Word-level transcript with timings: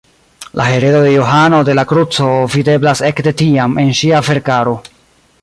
La 0.59 0.65
heredo 0.69 1.01
de 1.03 1.11
Johano 1.15 1.59
de 1.67 1.75
la 1.81 1.85
Kruco 1.91 2.31
videblas 2.55 3.05
ekde 3.11 3.35
tiam 3.45 3.79
en 3.85 3.95
ŝia 4.01 4.25
verkaro. 4.33 4.77